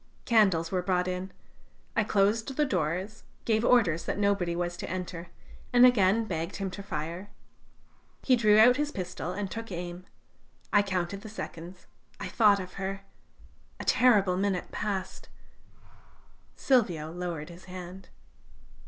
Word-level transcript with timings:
Candles 0.25 0.71
were 0.71 0.81
brought 0.81 1.07
in. 1.07 1.31
I 1.95 2.03
closed 2.03 2.47
the 2.57 2.65
doors, 2.65 3.21
gave 3.45 3.63
orders 3.63 4.05
that 4.05 4.17
nobody 4.17 4.55
was 4.55 4.75
to 4.77 4.89
enter, 4.89 5.27
and 5.71 5.85
again 5.85 6.25
begged 6.25 6.55
him 6.55 6.71
to 6.71 6.81
fire. 6.81 7.29
He 8.23 8.35
drew 8.35 8.57
out 8.57 8.77
his 8.77 8.91
pistol 8.91 9.31
and 9.31 9.51
took 9.51 9.71
aim.... 9.71 10.05
I 10.73 10.81
counted 10.81 11.21
the 11.21 11.29
seconds.... 11.29 11.85
I 12.19 12.29
thought 12.29 12.59
of 12.59 12.73
her.... 12.81 13.01
A 13.79 13.85
terrible 13.85 14.37
minute 14.37 14.71
passed! 14.71 15.29
Silvio 16.55 17.11
lowered 17.11 17.49
his 17.49 17.65
hand. 17.65 18.09